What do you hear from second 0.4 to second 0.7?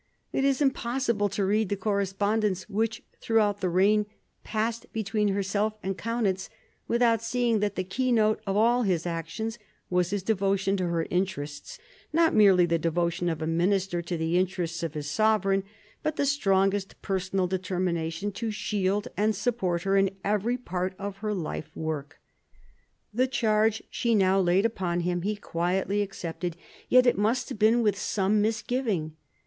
is